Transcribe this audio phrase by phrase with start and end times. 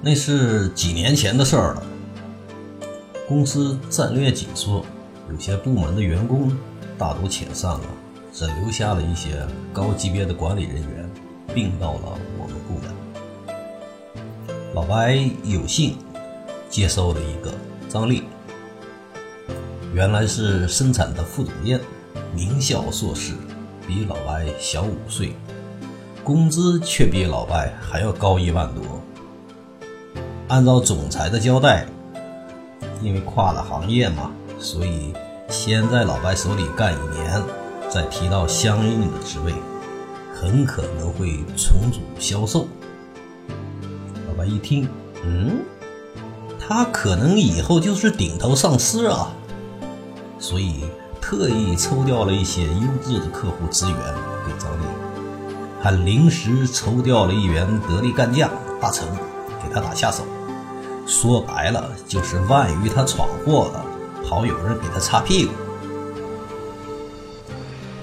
[0.00, 1.82] 那是几年前的事儿了。
[3.26, 4.84] 公司战略紧缩，
[5.30, 6.50] 有些部门的员工
[6.96, 7.80] 大都遣散了，
[8.32, 11.10] 只留下了一些高级别的管理人员，
[11.52, 12.94] 并到了我们部门。
[14.74, 15.96] 老白有幸
[16.70, 17.52] 接收了一个
[17.88, 18.22] 张丽，
[19.92, 21.80] 原来是生产的副总监，
[22.34, 23.34] 名校硕士，
[23.86, 25.34] 比老白小五岁，
[26.22, 29.02] 工资却比老白还要高一万多。
[30.48, 31.86] 按照总裁的交代，
[33.02, 35.12] 因为跨了行业嘛，所以
[35.50, 37.42] 先在老白手里干一年，
[37.90, 39.52] 再提到相应的职位，
[40.34, 42.66] 很可能会重组销售。
[44.26, 44.88] 老白一听，
[45.22, 45.58] 嗯，
[46.58, 49.30] 他可能以后就是顶头上司啊，
[50.38, 50.84] 所以
[51.20, 53.98] 特意抽调了一些优质的客户资源
[54.46, 54.84] 给张丽，
[55.82, 59.06] 还临时抽调了一员得力干将大成
[59.62, 60.24] 给他打下手。
[61.08, 63.82] 说白了，就是万一他闯祸了，
[64.28, 65.52] 好有人给他擦屁股。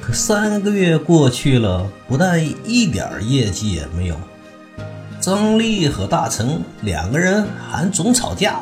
[0.00, 4.16] 可三个月过去了，不但一点业绩也没有，
[5.20, 8.60] 张丽和大成两个人还总吵架，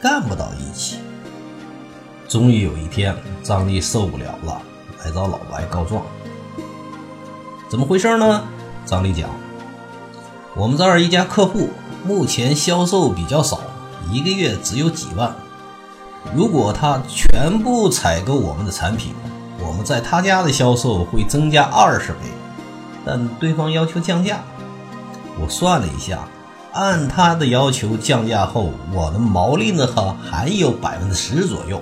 [0.00, 0.98] 干不到一起。
[2.28, 4.62] 终于有一天，张丽受不了了，
[5.04, 6.04] 来找老白告状。
[7.68, 8.46] 怎么回事呢？
[8.86, 9.28] 张丽讲，
[10.58, 11.70] 我们这儿一家客户。
[12.04, 13.60] 目前销售比较少，
[14.10, 15.34] 一个月只有几万。
[16.34, 19.12] 如果他全部采购我们的产品，
[19.60, 22.18] 我们在他家的销售会增加二十倍。
[23.04, 24.40] 但对方要求降价，
[25.40, 26.20] 我算了一下，
[26.72, 29.86] 按他的要求降价后，我的毛利呢
[30.22, 31.80] 还有百分之十左右。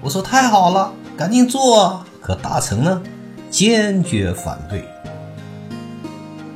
[0.00, 2.04] 我说太好了，赶紧做。
[2.20, 3.02] 可大成呢，
[3.50, 4.88] 坚决反对。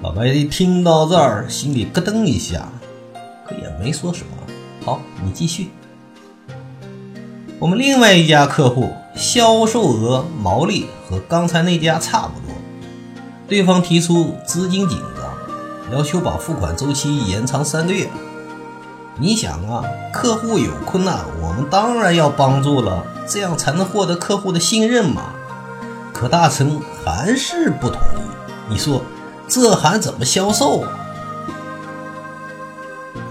[0.09, 2.67] 老白一听到这儿，心里咯噔一下。
[3.47, 4.31] 可也没说什么。
[4.83, 5.69] 好，你继续。
[7.59, 12.57] 我们另外一家客户销售额、毛利和刚才那家差不多，
[13.47, 18.09] 对方提出资金紧张，要求把付款周期延长三个月。
[19.19, 25.35] 你想啊，客户有困难，我们当然要帮助了，这样才能获得客户的信任嘛。
[26.15, 28.71] 可大成还是不同意。
[28.71, 29.03] 你说
[29.49, 30.91] 这还怎么销售啊？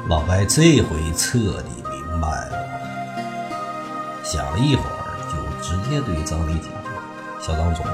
[0.10, 2.58] 老白这回彻底明白了，
[4.24, 6.72] 想了一会儿，就直接对张丽讲
[7.40, 7.86] ：“小张总，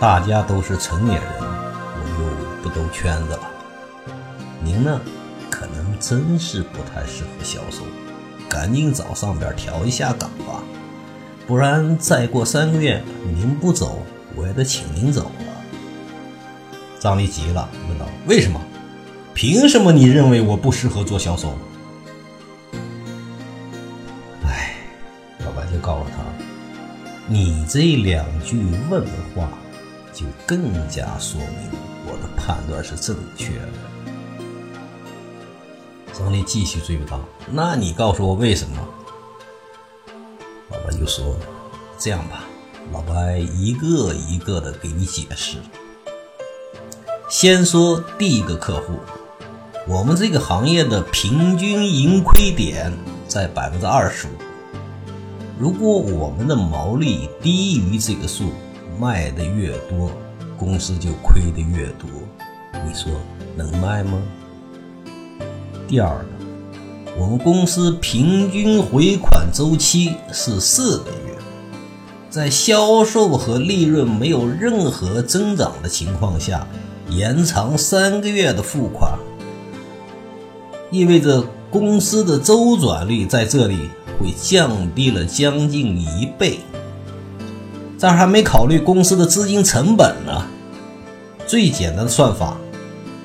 [0.00, 3.40] 大家都是成年人，我就不兜圈子了。
[4.60, 5.00] 您呢，
[5.50, 7.82] 可能真是不太适合销售，
[8.48, 10.62] 赶紧找上边调一下岗吧，
[11.46, 14.02] 不然再过三个月您不走，
[14.34, 15.30] 我也得请您走。”
[17.06, 18.60] 张丽急了，问道：“为什么？”
[19.32, 21.56] 凭什么你认为我不适合做销售？
[24.42, 24.74] 哎，
[25.44, 26.16] 老白就告诉他
[27.30, 28.58] ：“你这两句
[28.90, 29.48] 问话，
[30.12, 30.58] 就更
[30.88, 31.70] 加说明
[32.06, 33.68] 我的判断是正确的。”
[36.12, 37.20] 张丽继续追问道
[37.52, 38.76] ：“那你告诉我为什么？”
[40.72, 41.36] 老白就说
[42.00, 42.42] ：“这样吧，
[42.92, 45.58] 老白一个一个的给你解释。
[47.28, 48.94] 先说第一个客户。”
[49.88, 52.92] 我们这个行业的平均盈亏点
[53.28, 54.30] 在百分之二十五。
[55.58, 58.50] 如果我们的毛利低于这个数，
[58.98, 60.10] 卖的越多，
[60.58, 62.10] 公司就亏的越多。
[62.84, 63.12] 你说
[63.56, 64.20] 能卖吗？
[65.86, 66.26] 第二个，
[67.16, 71.38] 我们公司平均回款周期是四个月，
[72.28, 76.66] 在销售和利润没有任何增长的情况下，
[77.08, 79.18] 延长三个月的付款。
[80.90, 86.60] 意味着公司的周转率在这里会降低了将近一倍，
[87.98, 90.46] 这还没考虑公司的资金成本呢。
[91.46, 92.56] 最简单的算法，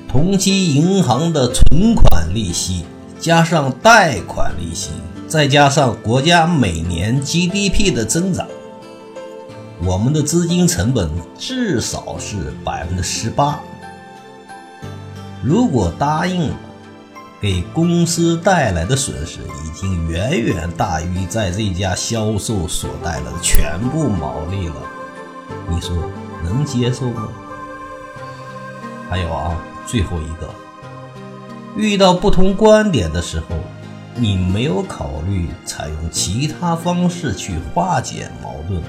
[0.08, 2.84] 同期银行的存款利息
[3.18, 4.90] 加上贷款利息，
[5.28, 8.46] 再加上国家每年 GDP 的增长，
[9.84, 11.08] 我们的资金成本
[11.38, 13.60] 至少是百分之十八。
[15.42, 16.56] 如果答应了。
[17.40, 24.76] 给公司带来的损失已经远远大于在这家销售所带来的全部毛利了，
[25.68, 26.08] 你说
[26.44, 27.26] 能接受吗？
[29.10, 29.56] 还有啊，
[29.88, 30.48] 最后一个，
[31.76, 33.56] 遇到不同观点的时候，
[34.14, 38.80] 你没有考虑采用其他方式去化解矛盾，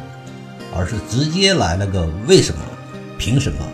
[0.77, 2.61] 而是直接来了个为什么、
[3.17, 3.65] 凭什么，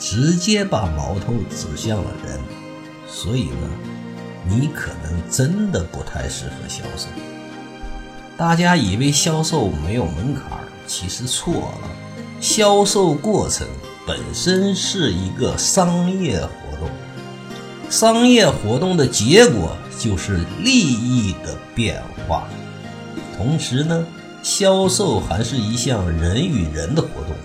[0.00, 2.40] 直接把矛头指向了人，
[3.06, 3.70] 所以呢？
[4.48, 7.06] 你可能真的不太适合销售。
[8.38, 11.90] 大家以为销售没有门槛，其实错了。
[12.40, 13.66] 销售过程
[14.06, 16.88] 本身是一个商业活动，
[17.90, 22.48] 商业活动的结果就是利益的变化。
[23.36, 24.06] 同时呢，
[24.42, 27.36] 销售还是一项人与人的活动，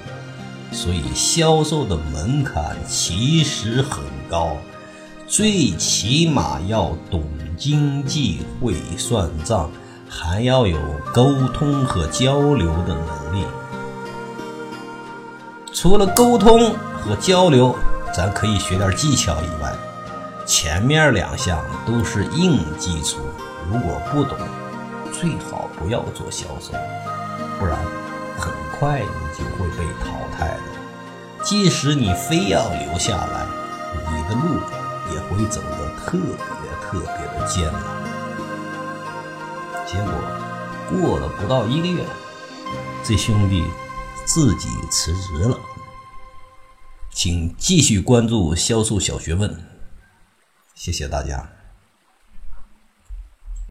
[0.72, 4.58] 所以销售的门槛其实很高，
[5.28, 7.24] 最起码要懂
[7.58, 9.70] 经济、会算账，
[10.10, 10.78] 还要有
[11.14, 13.46] 沟通和交流的能力。
[15.74, 17.76] 除了沟通和交流，
[18.14, 19.74] 咱可以学点技巧以外，
[20.46, 23.18] 前面两项都是硬基础。
[23.72, 24.38] 如果不懂，
[25.12, 26.74] 最好不要做销售，
[27.60, 27.78] 不然
[28.38, 30.64] 很快你就会被淘汰的。
[31.44, 33.46] 即使你非要留下来，
[34.12, 34.60] 你的路
[35.14, 37.82] 也会走得特别特别的艰难。
[39.86, 40.12] 结果
[40.90, 42.04] 过了不到一个月，
[43.04, 43.64] 这兄弟
[44.26, 45.60] 自己辞职了。
[47.12, 49.64] 请继续关注销售小学问，
[50.74, 51.55] 谢谢大家。